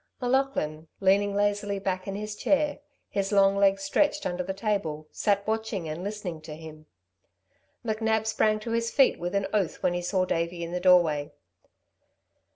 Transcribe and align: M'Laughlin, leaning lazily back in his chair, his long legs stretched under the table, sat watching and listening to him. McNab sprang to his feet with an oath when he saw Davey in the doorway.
M'Laughlin, 0.19 0.87
leaning 0.99 1.35
lazily 1.35 1.77
back 1.77 2.07
in 2.07 2.15
his 2.15 2.35
chair, 2.35 2.79
his 3.07 3.31
long 3.31 3.55
legs 3.55 3.83
stretched 3.83 4.25
under 4.25 4.41
the 4.43 4.51
table, 4.51 5.07
sat 5.11 5.45
watching 5.45 5.87
and 5.87 6.03
listening 6.03 6.41
to 6.41 6.55
him. 6.55 6.87
McNab 7.85 8.25
sprang 8.25 8.59
to 8.61 8.71
his 8.71 8.89
feet 8.89 9.19
with 9.19 9.35
an 9.35 9.45
oath 9.53 9.83
when 9.83 9.93
he 9.93 10.01
saw 10.01 10.25
Davey 10.25 10.63
in 10.63 10.71
the 10.71 10.79
doorway. 10.79 11.31